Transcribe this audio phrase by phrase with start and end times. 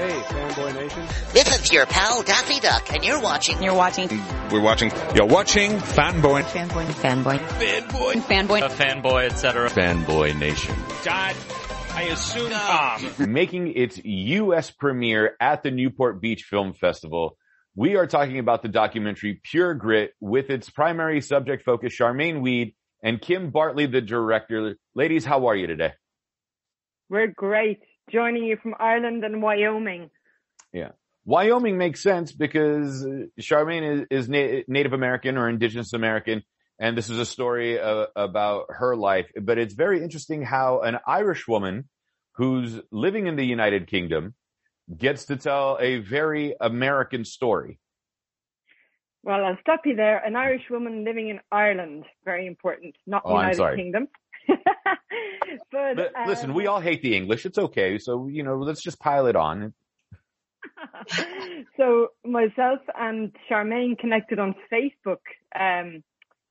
[0.00, 1.06] Hey, Fanboy Nation.
[1.34, 3.62] This is your pal Daffy Duck, and you're watching.
[3.62, 4.08] You're watching.
[4.50, 4.90] We're watching.
[5.14, 6.42] You're watching Fanboy.
[6.44, 6.86] Fanboy.
[6.86, 7.38] Fanboy.
[7.38, 8.12] Fanboy.
[8.22, 8.62] Fanboy.
[8.62, 9.68] A fanboy, etc.
[9.68, 10.74] Fanboy Nation.
[11.04, 11.36] Dad,
[11.92, 13.12] I assume Tom.
[13.18, 14.70] Um, Making its U.S.
[14.70, 17.36] premiere at the Newport Beach Film Festival.
[17.74, 22.74] We are talking about the documentary Pure Grit with its primary subject focus, Charmaine Weed
[23.02, 24.76] and Kim Bartley, the director.
[24.94, 25.92] Ladies, how are you today?
[27.10, 27.80] We're great.
[28.12, 30.10] Joining you from Ireland and Wyoming.
[30.72, 30.90] Yeah.
[31.24, 33.04] Wyoming makes sense because
[33.40, 36.42] Charmaine is, is na- Native American or Indigenous American,
[36.78, 39.26] and this is a story uh, about her life.
[39.40, 41.88] But it's very interesting how an Irish woman
[42.36, 44.34] who's living in the United Kingdom
[44.96, 47.78] gets to tell a very American story.
[49.22, 50.18] Well, I'll stop you there.
[50.24, 53.76] An Irish woman living in Ireland, very important, not Oh, I'm United sorry.
[53.76, 54.08] Kingdom.
[55.72, 57.46] but But listen, um, we all hate the English.
[57.46, 57.98] It's okay.
[57.98, 59.72] So, you know, let's just pile it on.
[61.76, 65.20] so myself and Charmaine connected on Facebook.
[65.58, 66.02] Um,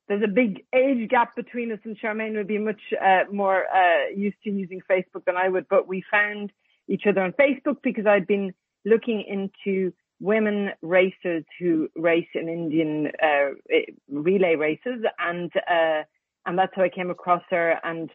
[0.08, 4.10] there's a big age gap between us, and Charmaine would be much uh, more uh,
[4.16, 5.68] used to using Facebook than I would.
[5.70, 6.52] But we found
[6.88, 8.54] each other on Facebook because I'd been
[8.86, 13.76] looking into women racers who race in Indian uh,
[14.10, 16.04] relay races, and uh,
[16.46, 17.76] and that's how I came across her.
[17.84, 18.10] And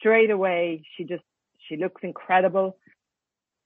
[0.00, 1.22] straight away, she just
[1.68, 2.76] she looks incredible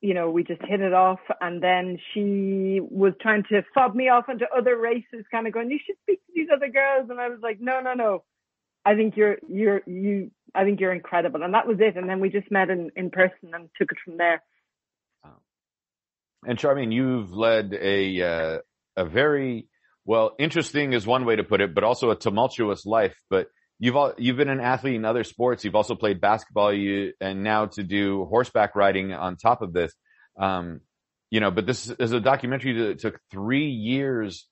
[0.04, 1.20] you know, we just hit it off.
[1.40, 5.70] And then she was trying to fob me off into other races, kind of going,
[5.70, 7.08] you should speak to these other girls.
[7.08, 8.22] And I was like, no, no, no.
[8.84, 11.42] I think you're, you're, you, I think you're incredible.
[11.42, 11.96] And that was it.
[11.96, 14.42] And then we just met in, in person and took it from there.
[16.46, 18.58] And Charmaine, you've led a, uh,
[18.98, 19.68] a very,
[20.04, 23.16] well, interesting is one way to put it, but also a tumultuous life.
[23.30, 23.46] But
[23.78, 25.64] you've all, you've been an athlete in other sports.
[25.64, 26.72] You've also played basketball.
[26.72, 29.92] You and now to do horseback riding on top of this.
[30.38, 30.80] Um,
[31.30, 34.46] you know, but this is a documentary that took three years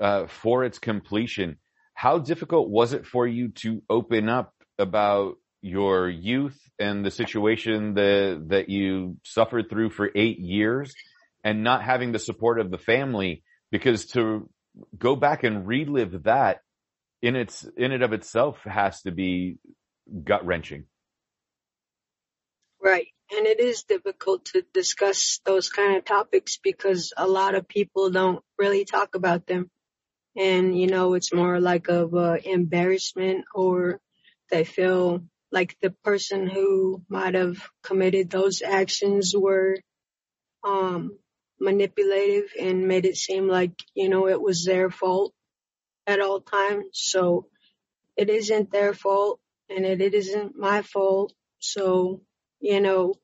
[0.00, 1.56] uh, for its completion.
[1.94, 7.94] How difficult was it for you to open up about your youth and the situation
[7.94, 10.94] that that you suffered through for eight years,
[11.42, 13.42] and not having the support of the family?
[13.70, 14.48] Because to
[14.98, 16.58] go back and relive that
[17.22, 19.58] in its in and of itself has to be
[20.24, 20.84] gut wrenching.
[22.82, 23.08] Right.
[23.36, 28.10] And it is difficult to discuss those kind of topics because a lot of people
[28.10, 29.70] don't really talk about them.
[30.36, 34.00] And, you know, it's more like of embarrassment or
[34.50, 39.78] they feel like the person who might have committed those actions were,
[40.62, 41.18] um,
[41.58, 45.32] manipulative and made it seem like, you know, it was their fault
[46.06, 46.86] at all times.
[46.92, 47.46] So
[48.16, 51.32] it isn't their fault and it, it isn't my fault.
[51.58, 52.22] So,
[52.60, 53.14] you know,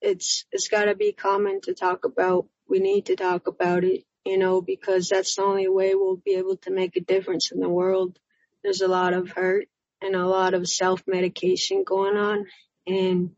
[0.00, 2.46] it's, it's gotta be common to talk about.
[2.68, 6.34] We need to talk about it, you know, because that's the only way we'll be
[6.34, 8.18] able to make a difference in the world.
[8.62, 9.68] There's a lot of hurt
[10.02, 12.46] and a lot of self-medication going on.
[12.86, 13.30] And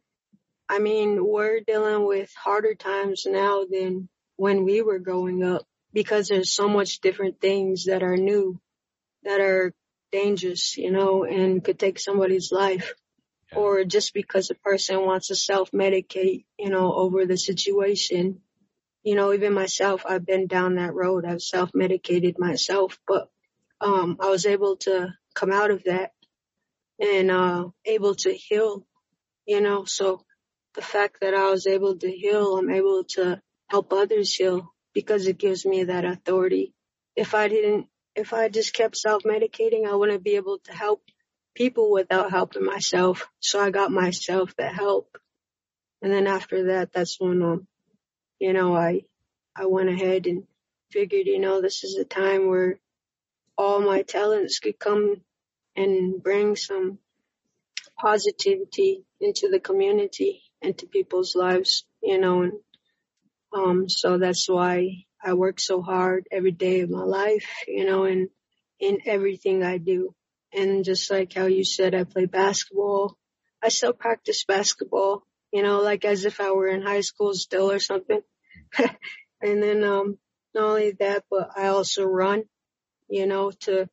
[0.69, 6.29] I mean, we're dealing with harder times now than when we were growing up because
[6.29, 8.61] there's so much different things that are new,
[9.25, 9.75] that are
[10.11, 12.95] dangerous, you know, and could take somebody's life.
[13.55, 18.41] Or just because a person wants to self-medicate, you know, over the situation.
[19.03, 21.27] You know, even myself, I've been down that road.
[21.27, 23.29] I've self-medicated myself, but,
[23.81, 26.13] um, I was able to come out of that
[26.99, 28.87] and, uh, able to heal,
[29.45, 30.25] you know, so
[30.75, 35.27] the fact that I was able to heal, I'm able to help others heal because
[35.27, 36.75] it gives me that authority.
[37.17, 41.03] If I didn't, if I just kept self-medicating, I wouldn't be able to help
[41.55, 43.29] people without helping myself.
[43.41, 45.17] So I got myself that help.
[46.01, 47.67] And then after that, that's when, um,
[48.39, 49.03] you know, I,
[49.55, 50.45] I went ahead and
[50.91, 52.81] figured, you know, this is a time where
[53.57, 55.21] all my talents could come
[55.77, 56.99] and bring some
[57.99, 62.53] positivity into the community, into people's lives, you know, and,
[63.55, 68.05] um, so that's why I work so hard every day of my life, you know,
[68.05, 68.29] and
[68.81, 70.15] in everything I do.
[70.53, 73.17] And just like how you said, I play basketball.
[73.63, 75.23] I still practice basketball,
[75.53, 78.21] you know, like as if I were in high school still or something.
[78.79, 80.19] and then, um,
[80.55, 82.45] not only that, but I also run,
[83.09, 83.89] you know, to,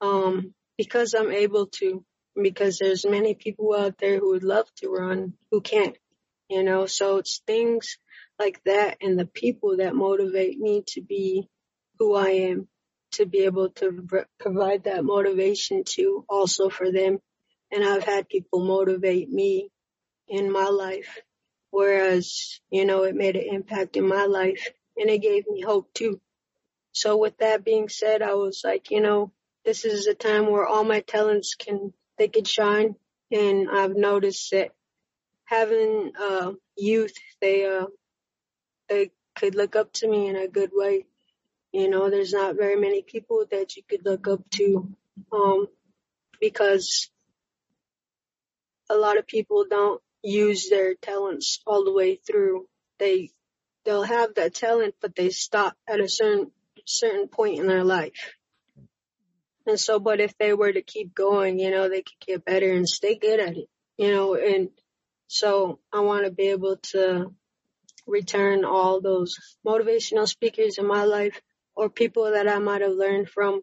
[0.00, 2.04] um, because I'm able to,
[2.40, 5.96] because there's many people out there who would love to run who can't,
[6.48, 7.98] you know, so it's things
[8.38, 11.48] like that and the people that motivate me to be
[11.98, 12.68] who I am,
[13.12, 14.06] to be able to
[14.38, 17.18] provide that motivation to also for them.
[17.72, 19.70] And I've had people motivate me
[20.28, 21.22] in my life
[21.70, 25.92] whereas, you know, it made an impact in my life and it gave me hope
[25.94, 26.20] too.
[26.92, 29.32] So with that being said, I was like, you know,
[29.64, 32.96] this is a time where all my talents can, they could shine.
[33.30, 34.70] And I've noticed that
[35.44, 37.86] having, uh, youth, they, uh,
[38.88, 41.06] they could look up to me in a good way.
[41.72, 44.88] You know, there's not very many people that you could look up to,
[45.32, 45.68] um,
[46.40, 47.10] because
[48.90, 52.66] a lot of people don't use their talents all the way through.
[52.98, 53.30] They,
[53.84, 56.50] they'll have that talent, but they stop at a certain,
[56.86, 58.34] certain point in their life.
[59.66, 62.72] And so, but if they were to keep going, you know, they could get better
[62.72, 63.68] and stay good at it,
[63.98, 64.70] you know, and
[65.26, 67.34] so I want to be able to
[68.08, 71.40] return all those motivational speakers in my life
[71.76, 73.62] or people that I might have learned from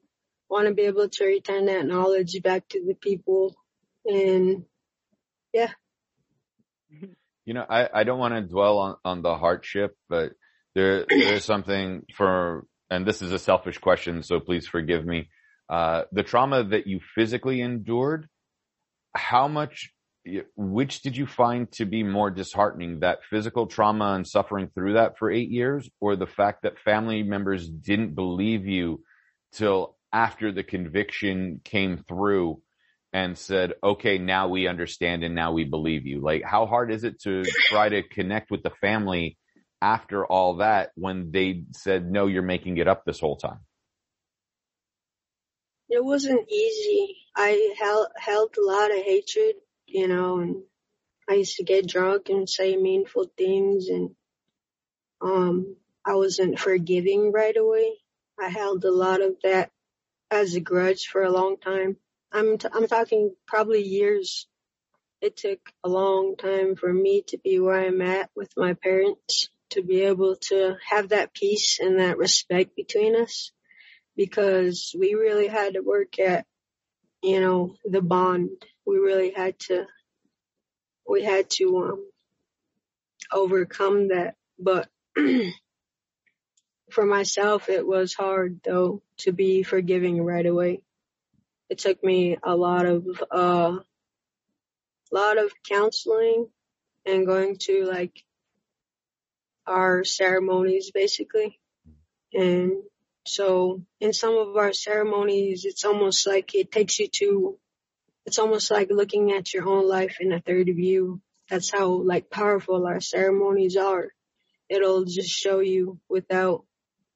[0.50, 3.56] want to be able to return that knowledge back to the people
[4.06, 4.64] and
[5.54, 5.72] yeah.
[7.46, 10.34] You know, I, I don't want to dwell on, on the hardship, but
[10.74, 15.30] there, there's something for, and this is a selfish question, so please forgive me.
[15.70, 18.28] Uh, the trauma that you physically endured,
[19.16, 19.92] how much,
[20.56, 25.18] which did you find to be more disheartening, that physical trauma and suffering through that
[25.18, 29.04] for eight years, or the fact that family members didn't believe you
[29.54, 32.62] till after the conviction came through
[33.14, 36.22] and said, okay, now we understand and now we believe you?
[36.22, 39.38] Like, how hard is it to try to connect with the family
[39.82, 43.60] after all that when they said, no, you're making it up this whole time?
[45.88, 47.16] It wasn't easy.
[47.36, 49.56] I held, held a lot of hatred,
[49.88, 50.64] you know, and
[51.30, 54.16] I used to get drunk and say meaningful things and,
[55.22, 57.94] um, I wasn't forgiving right away.
[58.40, 59.72] I held a lot of that
[60.30, 61.98] as a grudge for a long time.
[62.32, 64.48] I'm t- I'm talking probably years.
[65.22, 69.50] It took a long time for me to be where I'm at with my parents,
[69.72, 73.52] to be able to have that peace and that respect between us,
[74.16, 76.46] because we really had to work at,
[77.24, 78.50] you know, the bond.
[78.86, 79.86] We really had to,
[81.08, 82.10] we had to um,
[83.32, 84.36] overcome that.
[84.60, 84.88] But
[86.92, 90.82] for myself, it was hard though to be forgiving right away
[91.70, 93.78] it took me a lot of uh
[95.12, 96.48] a lot of counseling
[97.06, 98.24] and going to like
[99.68, 101.60] our ceremonies basically.
[102.34, 102.84] And
[103.26, 107.58] so in some of our ceremonies it's almost like it takes you to
[108.26, 111.22] it's almost like looking at your own life in a third view.
[111.50, 114.10] That's how like powerful our ceremonies are.
[114.70, 116.66] It'll just show you without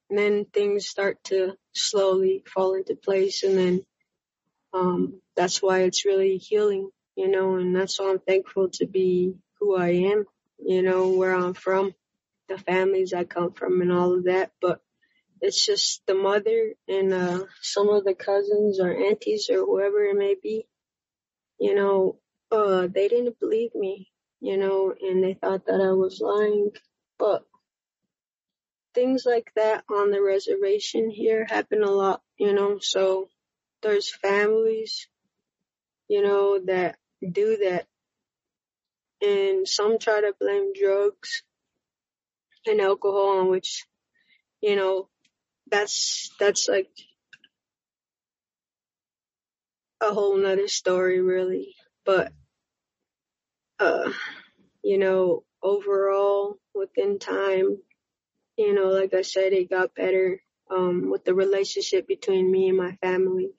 [0.08, 3.80] and then things start to slowly fall into place and then
[4.72, 9.34] um, that's why it's really healing, you know, and that's why I'm thankful to be
[9.58, 10.24] who I am,
[10.58, 11.94] you know, where I'm from,
[12.48, 14.52] the families I come from and all of that.
[14.60, 14.80] But
[15.40, 20.16] it's just the mother and, uh, some of the cousins or aunties or whoever it
[20.16, 20.66] may be,
[21.60, 22.16] you know,
[22.50, 24.10] uh, they didn't believe me,
[24.40, 26.70] you know, and they thought that I was lying,
[27.18, 27.44] but
[28.94, 33.28] things like that on the reservation here happen a lot, you know, so
[33.82, 35.06] there's families,
[36.08, 37.86] you know, that do that.
[39.22, 41.42] And some try to blame drugs
[42.66, 43.84] and alcohol, on which,
[44.62, 45.08] you know,
[45.70, 46.88] that's, that's like
[50.00, 51.74] a whole nother story really.
[52.04, 52.32] But,
[53.78, 54.10] uh,
[54.82, 57.78] you know, overall within time,
[58.56, 60.40] you know, like I said, it got better,
[60.70, 63.50] um, with the relationship between me and my family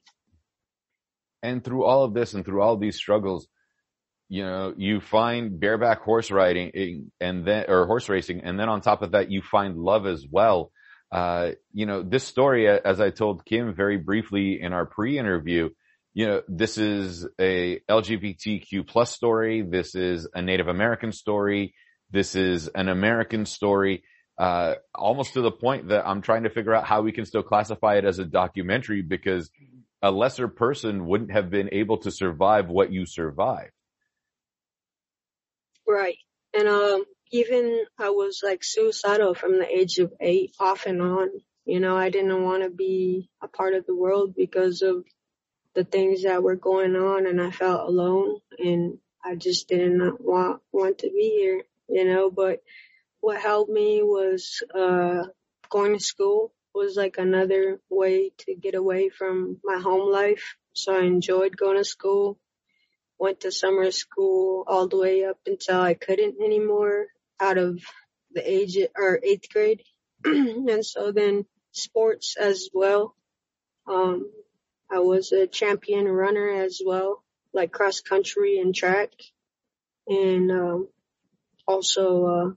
[1.43, 3.47] and through all of this and through all these struggles,
[4.29, 8.41] you know, you find bareback horse riding and then, or horse racing.
[8.43, 10.71] And then on top of that, you find love as well.
[11.11, 15.69] Uh, you know, this story, as I told Kim very briefly in our pre-interview,
[16.13, 19.61] you know, this is a LGBTQ plus story.
[19.61, 21.73] This is a Native American story.
[22.11, 24.03] This is an American story.
[24.37, 27.43] Uh, almost to the point that I'm trying to figure out how we can still
[27.43, 29.49] classify it as a documentary because
[30.01, 33.71] a lesser person wouldn't have been able to survive what you survived.
[35.87, 36.17] Right.
[36.53, 41.29] And, um, even I was like suicidal from the age of eight off and on.
[41.65, 45.05] You know, I didn't want to be a part of the world because of
[45.73, 50.61] the things that were going on and I felt alone and I just didn't want,
[50.71, 52.61] want to be here, you know, but
[53.19, 55.23] what helped me was, uh,
[55.69, 60.55] going to school was like another way to get away from my home life.
[60.73, 62.37] So I enjoyed going to school,
[63.17, 67.07] went to summer school all the way up until I couldn't anymore.
[67.39, 67.81] out of
[68.33, 69.83] the age or eighth grade.
[70.23, 73.15] and so then sports as well.
[73.87, 74.31] Um,
[74.91, 79.11] I was a champion runner as well, like cross country and track.
[80.07, 80.87] And, um,
[81.67, 82.51] also, uh,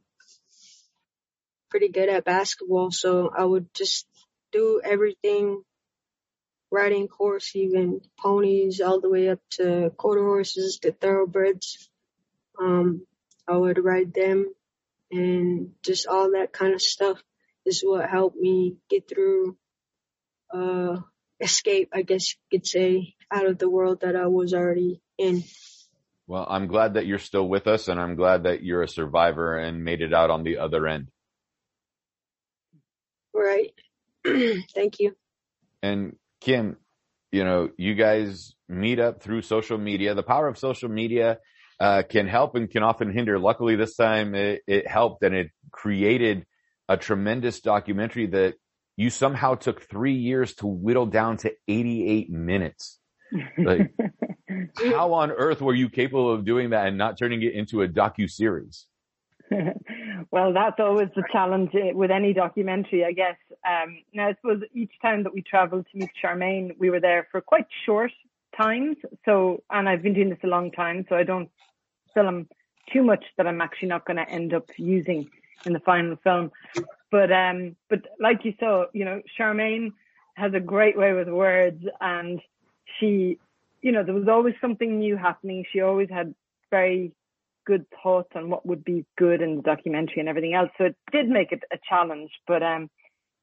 [1.70, 2.90] pretty good at basketball.
[2.90, 4.06] So I would just
[4.52, 5.62] do everything
[6.70, 11.88] riding horse, even ponies all the way up to quarter horses to thoroughbreds.
[12.58, 13.06] Um,
[13.46, 14.52] I would ride them
[15.10, 17.22] and just all that kind of stuff
[17.64, 19.56] is what helped me get through,
[20.52, 20.98] uh,
[21.44, 25.44] escape, I guess you could say, out of the world that I was already in.
[26.26, 29.58] Well, I'm glad that you're still with us and I'm glad that you're a survivor
[29.58, 31.08] and made it out on the other end.
[33.34, 33.72] Right.
[34.74, 35.14] Thank you.
[35.82, 36.78] And Kim,
[37.30, 40.14] you know, you guys meet up through social media.
[40.14, 41.38] The power of social media
[41.78, 43.38] uh, can help and can often hinder.
[43.38, 46.46] Luckily, this time it, it helped and it created
[46.88, 48.54] a tremendous documentary that
[48.96, 52.98] you somehow took three years to whittle down to 88 minutes.
[53.58, 53.92] Like,
[54.92, 57.88] how on earth were you capable of doing that and not turning it into a
[57.88, 58.86] docu series?
[60.30, 63.36] well, that's always the challenge with any documentary, I guess.
[63.68, 67.28] Um, now, I suppose each time that we traveled to meet Charmaine, we were there
[67.30, 68.12] for quite short
[68.56, 68.96] times.
[69.24, 71.50] So, and I've been doing this a long time, so I don't
[72.14, 72.48] film
[72.92, 75.28] too much that I'm actually not going to end up using
[75.66, 76.50] in the final film.
[77.14, 79.92] But, um, but like you saw, you know, Charmaine
[80.34, 82.40] has a great way with words and
[82.98, 83.38] she,
[83.82, 85.64] you know, there was always something new happening.
[85.72, 86.34] She always had
[86.72, 87.12] very
[87.64, 90.70] good thoughts on what would be good in the documentary and everything else.
[90.76, 92.90] So it did make it a challenge, but, um,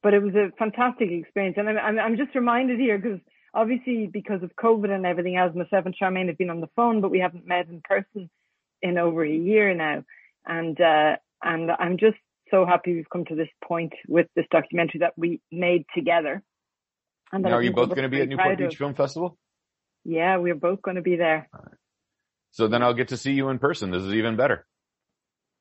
[0.04, 1.56] but it was a fantastic experience.
[1.58, 3.22] And I'm, I'm just reminded here because
[3.54, 7.00] obviously because of COVID and everything else, myself and Charmaine have been on the phone,
[7.00, 8.30] but we haven't met in person
[8.82, 10.04] in over a year now.
[10.46, 12.18] And, uh, and I'm just
[12.52, 16.44] so happy we've come to this point with this documentary that we made together.
[17.32, 18.78] And now, are you both going to be at Newport Beach of.
[18.78, 19.38] Film Festival?
[20.04, 21.48] Yeah, we're both going to be there.
[22.52, 23.92] So then I'll get to see you in person.
[23.92, 24.66] This is even better.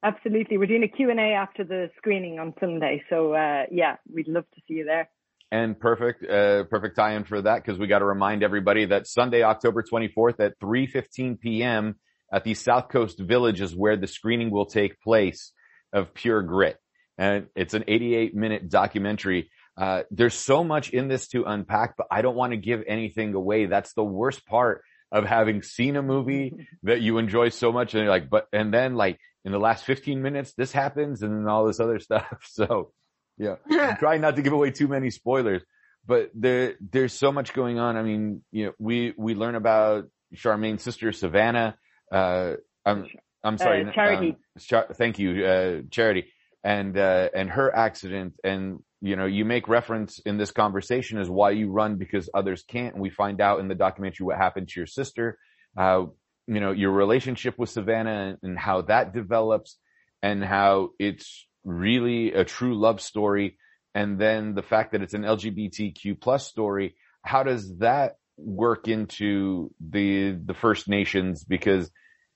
[0.03, 0.59] Absolutely.
[0.59, 3.03] We're doing a Q&A after the screening on Sunday.
[3.11, 5.11] So, uh, yeah, we'd love to see you there.
[5.53, 9.43] And perfect, uh, perfect tie-in for that because we got to remind everybody that Sunday,
[9.43, 11.97] October 24th at 3.15 p.m.
[12.33, 15.53] at the South Coast Village is where the screening will take place
[15.93, 16.79] of Pure Grit.
[17.19, 19.51] And it's an 88 minute documentary.
[19.77, 23.35] Uh, there's so much in this to unpack, but I don't want to give anything
[23.35, 23.67] away.
[23.67, 24.83] That's the worst part
[25.13, 28.73] of having seen a movie that you enjoy so much and you're like, but, and
[28.73, 32.47] then like in the last 15 minutes, this happens and then all this other stuff.
[32.51, 32.93] So
[33.39, 35.63] yeah, I'm trying not to give away too many spoilers,
[36.07, 37.97] but there, there's so much going on.
[37.97, 41.77] I mean, you know, we, we learn about Charmaine's sister, Savannah.
[42.13, 42.55] Uh,
[42.85, 43.07] I'm,
[43.43, 43.87] I'm sorry.
[43.87, 44.29] Uh, charity.
[44.31, 46.27] Um, char- thank you, uh, Charity.
[46.63, 51.29] And, uh, and her accident and, you know, you make reference in this conversation as
[51.29, 52.95] why you run because others can't.
[52.95, 55.39] And we find out in the documentary what happened to your sister,
[55.79, 56.05] uh,
[56.47, 59.79] you know, your relationship with Savannah and, and how that develops
[60.23, 63.57] and how it's really a true love story.
[63.95, 66.95] And then the fact that it's an LGBTQ plus story.
[67.23, 71.43] How does that work into the, the First Nations?
[71.45, 71.91] Because,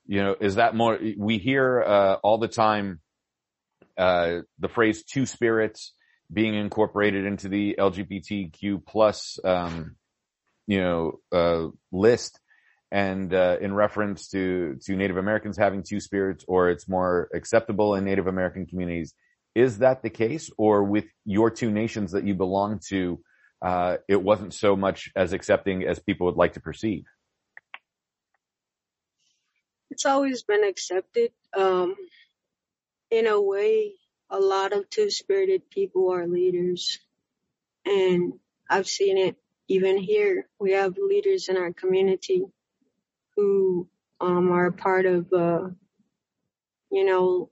[0.07, 2.99] you know, is that more, we hear, uh, all the time,
[3.97, 5.93] uh, the phrase two spirits
[6.31, 9.95] being incorporated into the LGBTQ plus, um,
[10.67, 12.39] you know, uh, list
[12.91, 17.95] and, uh, in reference to, to Native Americans having two spirits or it's more acceptable
[17.95, 19.13] in Native American communities.
[19.53, 23.21] Is that the case or with your two nations that you belong to,
[23.61, 27.05] uh, it wasn't so much as accepting as people would like to perceive?
[29.89, 31.31] It's always been accepted.
[31.55, 31.95] Um,
[33.11, 33.93] in a way,
[34.29, 36.99] a lot of two-spirited people are leaders.
[37.85, 38.33] And
[38.69, 39.35] I've seen it
[39.67, 40.47] even here.
[40.59, 42.43] We have leaders in our community
[43.35, 43.87] who,
[44.19, 45.69] um, are part of, uh,
[46.91, 47.51] you know,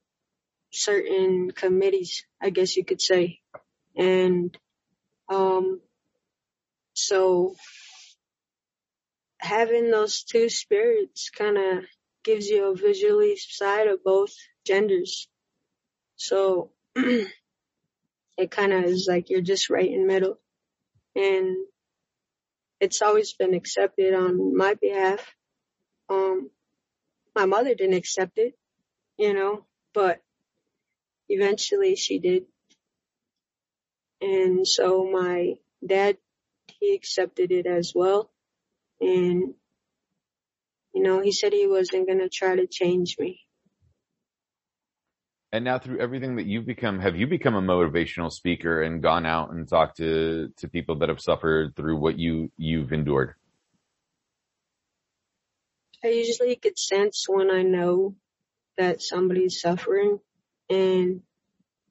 [0.71, 3.39] certain committees, I guess you could say.
[3.95, 4.57] And,
[5.29, 5.81] um,
[6.93, 7.55] so
[9.37, 11.83] having those two spirits kind of
[12.23, 14.33] gives you a visually side of both
[14.65, 15.27] genders.
[16.15, 17.31] So it
[18.51, 20.39] kind of is like you're just right in middle.
[21.15, 21.57] And
[22.79, 25.35] it's always been accepted on my behalf.
[26.09, 26.49] Um,
[27.35, 28.57] my mother didn't accept it,
[29.17, 30.21] you know, but
[31.29, 32.45] eventually she did.
[34.21, 36.17] And so my dad,
[36.79, 38.31] he accepted it as well.
[39.01, 39.53] And
[40.93, 43.41] you know, he said he wasn't going to try to change me.
[45.51, 49.25] And now through everything that you've become, have you become a motivational speaker and gone
[49.25, 53.35] out and talked to, to people that have suffered through what you, you've endured?
[56.03, 58.15] I usually get sense when I know
[58.77, 60.19] that somebody's suffering
[60.69, 61.21] and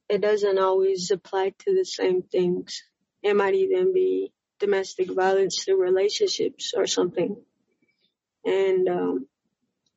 [0.09, 2.83] it doesn't always apply to the same things.
[3.21, 7.37] It might even be domestic violence through relationships or something.
[8.45, 9.27] And, um,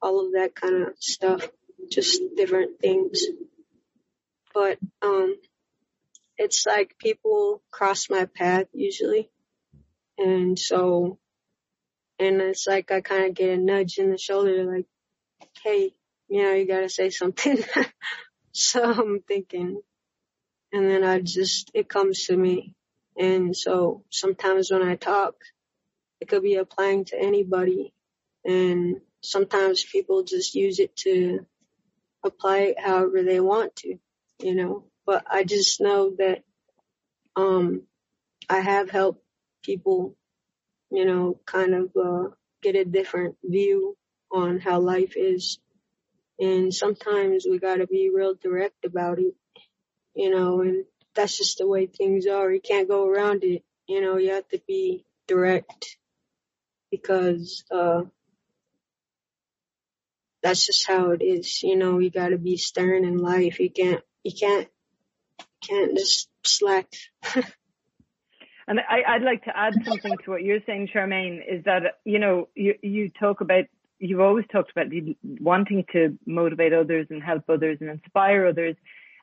[0.00, 1.48] all of that kind of stuff,
[1.90, 3.22] just different things.
[4.54, 5.36] But, um,
[6.38, 9.30] it's like people cross my path usually.
[10.18, 11.18] And so,
[12.18, 14.86] and it's like I kind of get a nudge in the shoulder like,
[15.62, 15.92] hey,
[16.28, 17.58] you know, you gotta say something.
[18.52, 19.80] so I'm thinking,
[20.72, 22.74] and then I just, it comes to me.
[23.18, 25.34] And so sometimes when I talk,
[26.20, 27.92] it could be applying to anybody.
[28.46, 31.46] And sometimes people just use it to
[32.24, 33.98] apply it however they want to,
[34.40, 36.44] you know, but I just know that,
[37.36, 37.82] um,
[38.48, 39.22] I have helped
[39.64, 40.16] people,
[40.90, 42.30] you know, kind of, uh,
[42.62, 43.96] get a different view
[44.32, 45.58] on how life is.
[46.38, 49.34] And sometimes we gotta be real direct about it,
[50.14, 50.84] you know, and
[51.14, 52.52] that's just the way things are.
[52.52, 55.98] You can't go around it, you know, you have to be direct
[56.90, 58.02] because, uh,
[60.42, 63.58] that's just how it is, you know, you gotta be stern in life.
[63.60, 64.68] You can't, you can't,
[65.66, 66.92] can't just slack.
[68.68, 72.18] And I, I'd like to add something to what you're saying, Charmaine, is that, you
[72.18, 73.66] know, you, you talk about
[73.98, 74.86] you've always talked about
[75.40, 78.76] wanting to motivate others and help others and inspire others.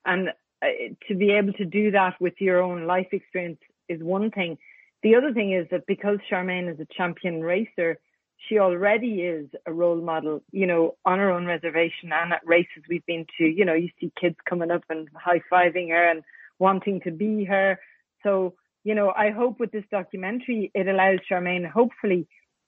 [0.06, 0.30] And
[0.62, 0.68] uh,
[1.08, 4.58] to be able to do that with your own life experience is one thing.
[5.04, 8.00] The other thing is that because Charmaine is a champion racer,
[8.38, 12.84] she already is a role model, you know, on her own reservation and at races
[12.90, 16.24] we've been to, you know, you see kids coming up and high fiving her and
[16.60, 17.80] wanting to be her.
[18.24, 22.28] So, you know, I hope with this documentary, it allows Charmaine, hopefully,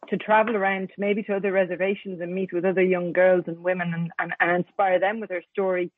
[0.09, 3.93] to travel around maybe to other reservations and meet with other young girls and women
[3.93, 5.91] and, and, and inspire them with her story,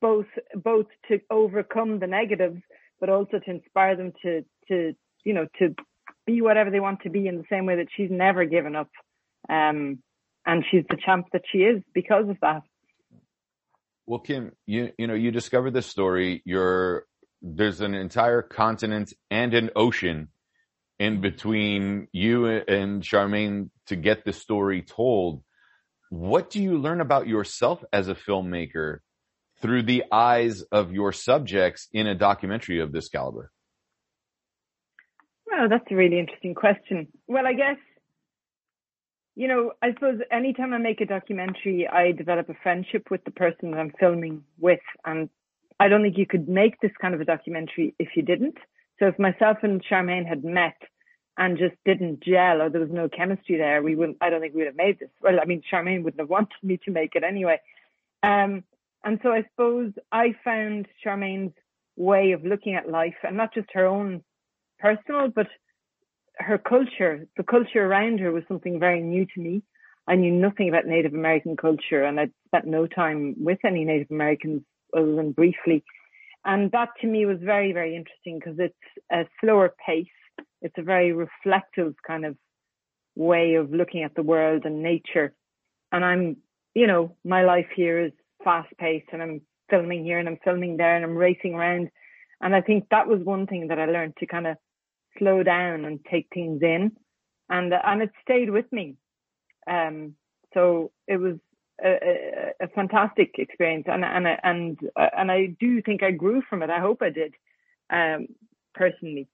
[0.00, 2.60] both both to overcome the negatives,
[3.00, 5.74] but also to inspire them to to you know to
[6.26, 8.90] be whatever they want to be in the same way that she's never given up,
[9.48, 9.98] um,
[10.46, 12.62] and she's the champ that she is because of that.
[14.06, 16.42] Well, Kim, you you know you discovered this story.
[16.44, 17.06] You're
[17.40, 20.28] there's an entire continent and an ocean
[20.98, 25.42] in between you and Charmaine to get the story told.
[26.10, 28.98] What do you learn about yourself as a filmmaker
[29.60, 33.50] through the eyes of your subjects in a documentary of this caliber?
[35.52, 37.08] Well, that's a really interesting question.
[37.28, 37.76] Well, I guess,
[39.36, 43.32] you know, I suppose anytime I make a documentary, I develop a friendship with the
[43.32, 44.80] person that I'm filming with.
[45.04, 45.28] And
[45.78, 48.56] I don't think you could make this kind of a documentary if you didn't.
[48.98, 50.76] So if myself and Charmaine had met
[51.36, 54.54] and just didn't gel or there was no chemistry there, we wouldn't, I don't think
[54.54, 55.10] we would have made this.
[55.20, 57.60] Well, I mean, Charmaine wouldn't have wanted me to make it anyway.
[58.22, 58.64] Um,
[59.04, 61.54] and so I suppose I found Charmaine's
[61.96, 64.22] way of looking at life and not just her own
[64.82, 65.46] personal, but
[66.38, 69.62] her culture, the culture around her was something very new to me.
[70.08, 74.10] I knew nothing about Native American culture and I'd spent no time with any Native
[74.10, 74.62] Americans
[74.96, 75.84] other than briefly.
[76.44, 78.74] And that to me was very, very interesting because it's
[79.12, 80.08] a slower pace
[80.62, 82.36] it's a very reflective kind of
[83.16, 85.34] way of looking at the world and nature.
[85.90, 86.36] And I'm,
[86.74, 90.76] you know, my life here is fast paced and I'm filming here and I'm filming
[90.76, 91.90] there and I'm racing around.
[92.40, 94.56] And I think that was one thing that I learned to kind of
[95.18, 96.92] slow down and take things in.
[97.48, 98.96] And, and it stayed with me.
[99.66, 100.14] Um,
[100.54, 101.36] so it was
[101.82, 106.62] a, a, a fantastic experience and, and, and, and I do think I grew from
[106.62, 106.70] it.
[106.70, 107.34] I hope I did,
[107.90, 108.28] um,
[108.74, 109.28] personally.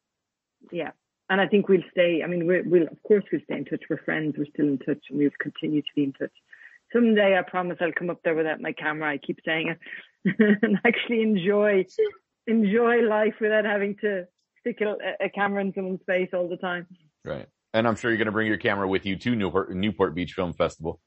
[0.73, 0.91] Yeah
[1.31, 2.23] and I think we'll stay.
[2.25, 3.83] I mean, we will of course we'll stay in touch.
[3.89, 4.35] We're friends.
[4.37, 6.33] We're still in touch, and we'll continue to be in touch.
[6.93, 9.11] Someday, I promise, I'll come up there without my camera.
[9.11, 9.75] I keep saying
[10.25, 11.85] it, and actually enjoy
[12.47, 14.27] enjoy life without having to
[14.61, 16.87] stick a, a, camera in someone's face all the time.
[17.25, 20.15] Right, and I'm sure you're going to bring your camera with you to Newport Newport
[20.15, 21.01] Beach Film Festival.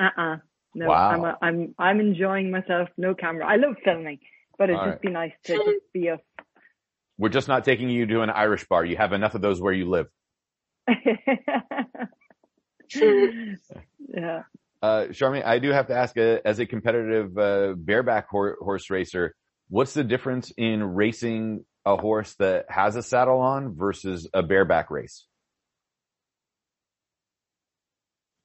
[0.00, 0.34] Uh uh-uh.
[0.34, 0.36] uh
[0.74, 1.10] No, wow.
[1.10, 2.88] I'm a, I'm I'm enjoying myself.
[2.96, 3.46] No camera.
[3.46, 4.18] I love filming,
[4.58, 5.02] but it'd all just right.
[5.02, 6.20] be nice to just be us
[7.18, 8.84] we're just not taking you to an Irish bar.
[8.84, 10.06] You have enough of those where you live.
[14.08, 14.42] yeah.
[14.82, 18.90] Uh, Charmaine, I do have to ask, uh, as a competitive uh, bareback hor- horse
[18.90, 19.34] racer,
[19.68, 24.90] what's the difference in racing a horse that has a saddle on versus a bareback
[24.90, 25.26] race?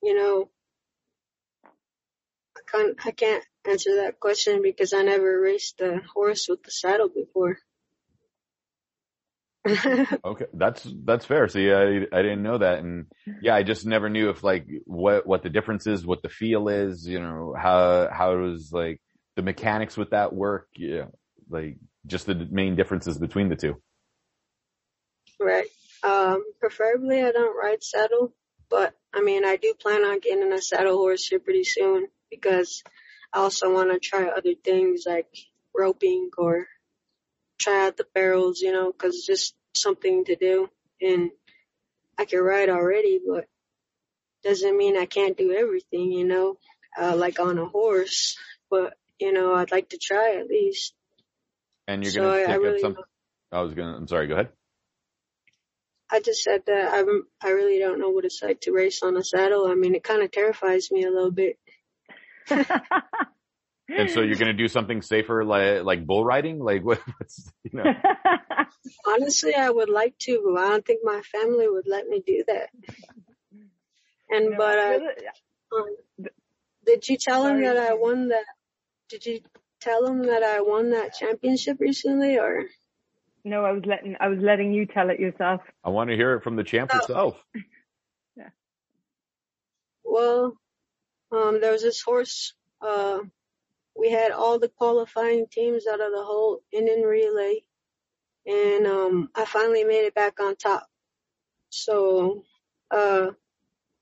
[0.04, 0.50] You know,
[2.58, 6.72] I can't, I can't answer that question because I never raced a horse with the
[6.72, 7.58] saddle before.
[10.26, 11.48] Okay, that's that's fair.
[11.48, 13.06] See, I I didn't know that, and
[13.42, 16.68] yeah, I just never knew if like what what the difference is, what the feel
[16.70, 19.02] is, you know, how how it was like
[19.36, 21.06] the mechanics with that work, yeah,
[21.50, 23.82] like just the main differences between the two.
[25.40, 25.68] right.
[26.04, 28.34] Um, preferably I don't ride saddle,
[28.70, 32.84] but I mean I do plan on getting a saddle horse here pretty soon because
[33.34, 35.28] I also want to try other things like
[35.76, 36.68] roping or
[37.60, 40.70] try out the barrels, you know, because it's just something to do.
[41.00, 41.32] And
[42.18, 43.46] I can ride already, but
[44.44, 46.58] doesn't mean I can't do everything, you know,
[47.00, 48.38] uh, like on a horse.
[48.70, 50.94] But you know, I'd like to try at least.
[51.92, 52.96] And you're So gonna I- I pick up really some.
[53.52, 53.98] I was gonna.
[53.98, 54.28] I'm sorry.
[54.28, 54.50] Go ahead.
[56.10, 59.16] I just said that I'm, I really don't know what it's like to race on
[59.16, 59.68] a saddle.
[59.68, 61.58] I mean, it kind of terrifies me a little bit.
[63.98, 67.72] And so you're gonna do something safer, like like bull riding, like what, what's you
[67.74, 67.94] know.
[69.08, 72.44] Honestly, I would like to, but I don't think my family would let me do
[72.48, 72.70] that.
[74.30, 75.10] And No, but uh, feel
[75.78, 76.26] um,
[76.86, 78.46] did you tell him that I won that?
[79.10, 79.42] Did you
[79.82, 82.66] tell him that I won that championship recently, or?
[83.44, 85.62] no, I was letting I was letting you tell it yourself.
[85.84, 86.98] I want to hear it from the champ Oh.
[87.00, 87.36] herself.
[90.04, 90.58] Well,
[91.32, 92.54] um, there was this horse.
[92.82, 93.20] Uh,
[93.96, 97.64] we had all the qualifying teams out of the whole Indian relay,
[98.46, 100.88] and um, I finally made it back on top.
[101.70, 102.44] So,
[102.90, 103.32] uh,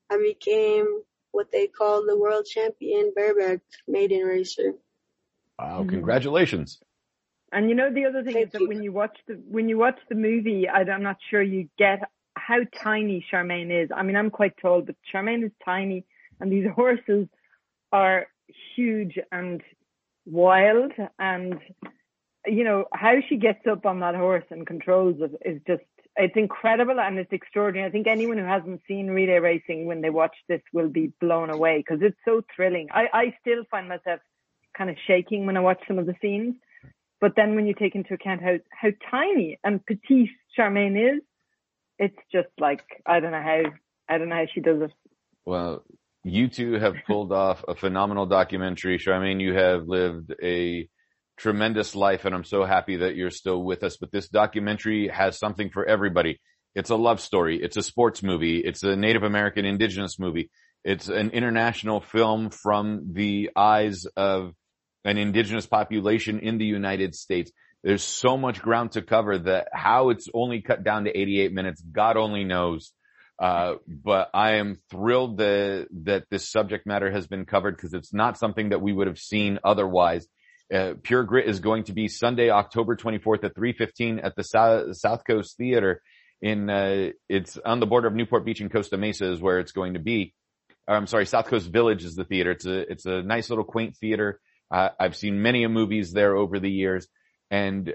[0.10, 4.74] I became what they call the world champion bareback maiden racer.
[5.60, 5.84] Wow!
[5.84, 5.90] Mhm.
[5.90, 6.82] Congratulations.
[7.52, 8.68] And you know the other thing Thank is that you.
[8.68, 12.04] when you watch the when you watch the movie, I, I'm not sure you get
[12.36, 13.90] how tiny Charmaine is.
[13.94, 16.06] I mean, I'm quite tall, but Charmaine is tiny,
[16.40, 17.28] and these horses
[17.92, 18.28] are
[18.76, 19.62] huge and
[20.26, 20.92] wild.
[21.18, 21.60] And
[22.46, 25.84] you know how she gets up on that horse and controls it is just
[26.16, 27.88] it's incredible and it's extraordinary.
[27.88, 31.50] I think anyone who hasn't seen relay racing when they watch this will be blown
[31.50, 32.90] away because it's so thrilling.
[32.92, 34.20] I, I still find myself
[34.80, 36.56] kind of shaking when I watch some of the scenes.
[37.22, 41.22] But then when you take into account how, how tiny and petite Charmaine is,
[42.00, 43.64] it's just like, I don't know how,
[44.08, 44.92] I don't know how she does it.
[45.46, 45.84] Well,
[46.24, 48.98] you two have pulled off a phenomenal documentary.
[48.98, 50.88] Charmaine, you have lived a
[51.38, 53.98] tremendous life and I'm so happy that you're still with us.
[53.98, 56.40] But this documentary has something for everybody.
[56.74, 57.62] It's a love story.
[57.62, 58.60] It's a sports movie.
[58.60, 60.50] It's a Native American indigenous movie.
[60.86, 64.54] It's an international film from the eyes of
[65.06, 67.52] an indigenous population in the United States.
[67.84, 71.82] There's so much ground to cover that how it's only cut down to 88 minutes,
[71.82, 72.92] God only knows.
[73.40, 78.14] Uh, but I am thrilled that, that this subject matter has been covered because it's
[78.14, 80.28] not something that we would have seen otherwise.
[80.74, 84.96] Uh, Pure Grit is going to be Sunday, October 24th at 3:15 at the South,
[84.98, 86.02] South Coast Theater.
[86.42, 89.72] In uh, it's on the border of Newport Beach and Costa Mesa is where it's
[89.72, 90.34] going to be.
[90.88, 92.52] Or, I'm sorry, South Coast Village is the theater.
[92.52, 94.40] It's a it's a nice little quaint theater.
[94.72, 97.08] Uh, I've seen many movies there over the years,
[97.50, 97.94] and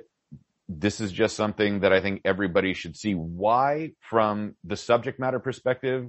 [0.68, 3.14] this is just something that I think everybody should see.
[3.14, 6.08] Why, from the subject matter perspective,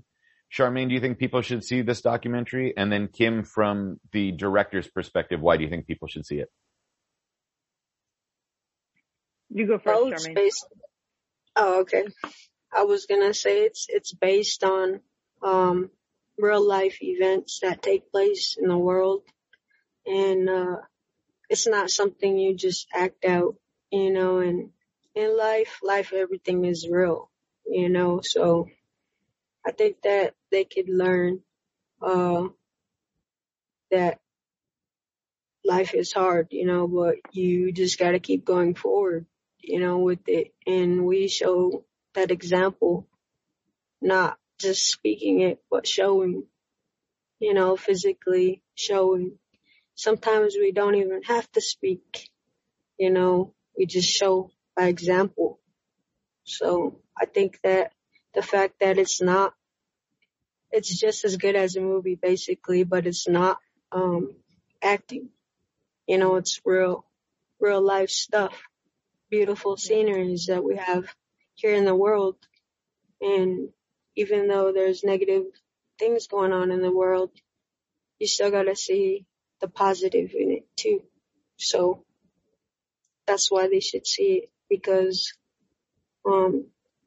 [0.52, 2.74] Charmaine, do you think people should see this documentary?
[2.78, 6.50] And then Kim, from the director's perspective, why do you think people should see it?
[9.50, 10.36] You go Well, first, it's Charmaine.
[10.36, 10.68] based.
[11.56, 12.06] Oh, okay.
[12.74, 15.02] I was gonna say it's it's based on
[15.44, 15.90] um
[16.38, 19.24] real life events that take place in the world,
[20.06, 20.78] and uh
[21.50, 23.56] it's not something you just act out,
[23.92, 24.40] you know.
[24.40, 24.72] And
[25.16, 27.30] in life, life everything is real,
[27.66, 28.22] you know.
[28.24, 28.68] So
[29.66, 31.42] I think that they could learn
[32.02, 32.48] uh
[33.92, 34.20] that
[35.64, 39.26] life is hard, you know, but you just gotta keep going forward
[39.66, 40.54] you know, with it.
[40.66, 43.08] And we show that example,
[44.02, 46.44] not just speaking it, but showing,
[47.40, 49.38] you know, physically showing.
[49.96, 52.30] Sometimes we don't even have to speak,
[52.98, 55.60] you know, we just show by example.
[56.44, 57.94] So I think that
[58.34, 59.54] the fact that it's not,
[60.72, 63.58] it's just as good as a movie basically, but it's not,
[63.92, 64.36] um,
[64.84, 65.30] acting.
[66.08, 67.06] You know, it's real,
[67.60, 68.54] real life stuff
[69.30, 71.06] beautiful sceneries that we have
[71.56, 72.36] here in the world.
[73.22, 73.70] And
[74.16, 75.44] even though there's negative
[76.00, 77.32] things going on in the world,
[78.20, 79.26] you still gotta see
[79.66, 81.02] the positive in it too.
[81.58, 82.04] So
[83.26, 85.34] that's why they should see it because,
[86.26, 86.66] um,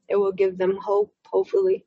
[0.09, 1.85] it will give them hope, hopefully.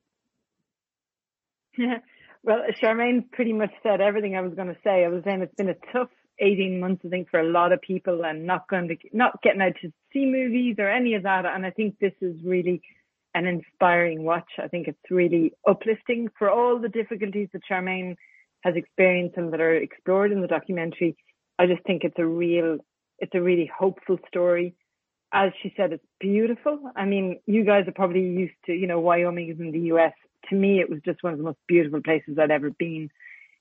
[1.76, 1.98] Yeah.
[2.42, 5.04] well, Charmaine pretty much said everything I was going to say.
[5.04, 6.08] I was saying it's been a tough
[6.38, 9.60] 18 months, I think, for a lot of people and not going to, not getting
[9.60, 11.44] out to see movies or any of that.
[11.44, 12.80] And I think this is really
[13.34, 14.50] an inspiring watch.
[14.58, 18.16] I think it's really uplifting for all the difficulties that Charmaine
[18.62, 21.16] has experienced and that are explored in the documentary.
[21.58, 22.78] I just think it's a real,
[23.18, 24.74] it's a really hopeful story.
[25.32, 26.78] As she said, it's beautiful.
[26.96, 30.12] I mean, you guys are probably used to, you know, Wyoming is in the US.
[30.50, 33.10] To me, it was just one of the most beautiful places I'd ever been.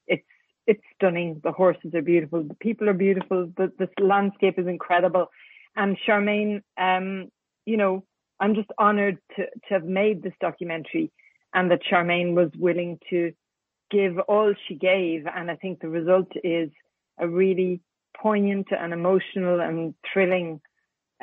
[0.08, 0.26] It's
[0.68, 1.42] it's stunning.
[1.44, 2.44] The horses are beautiful.
[2.44, 3.52] The people are beautiful.
[3.58, 5.28] The the landscape is incredible.
[5.76, 7.32] And Charmaine, um,
[7.66, 8.04] you know,
[8.40, 11.12] I'm just honored to to have made this documentary,
[11.54, 13.34] and that Charmaine was willing to
[13.92, 15.26] give all she gave.
[15.28, 16.70] And I think the result is
[17.20, 17.82] a really
[18.20, 20.62] poignant and emotional and thrilling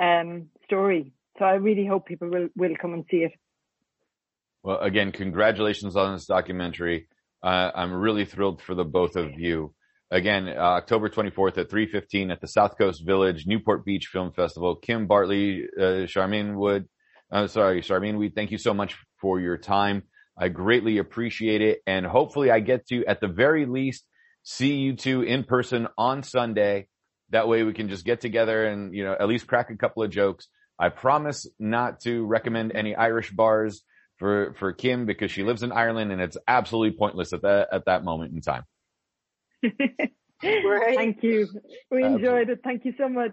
[0.00, 1.12] um, story.
[1.38, 3.32] So I really hope people will will come and see it.
[4.62, 7.08] Well, again, congratulations on this documentary.
[7.42, 9.74] Uh, I'm really thrilled for the both of you.
[10.10, 14.76] Again, uh, October 24th at 3:15 at the South Coast Village Newport Beach Film Festival.
[14.76, 16.88] Kim Bartley, uh, Charmaine Wood,
[17.30, 18.34] uh, sorry, Charmaine Weed.
[18.34, 20.02] Thank you so much for your time.
[20.38, 24.04] I greatly appreciate it, and hopefully, I get to at the very least
[24.42, 26.86] see you two in person on Sunday.
[27.30, 30.02] That way, we can just get together and you know at least crack a couple
[30.02, 30.48] of jokes.
[30.78, 33.82] I promise not to recommend any Irish bars
[34.18, 37.84] for for Kim because she lives in Ireland and it's absolutely pointless at that at
[37.86, 38.62] that moment in time.
[39.62, 40.96] right.
[40.96, 41.48] Thank you.
[41.90, 42.60] We enjoyed it.
[42.62, 43.32] Thank you so much.